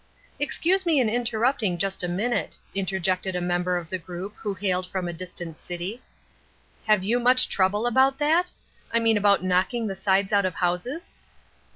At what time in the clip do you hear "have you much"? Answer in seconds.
6.87-7.47